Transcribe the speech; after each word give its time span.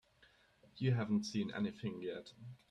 You 0.77 0.93
haven't 0.93 1.25
seen 1.25 1.51
anything 1.51 2.01
yet. 2.01 2.33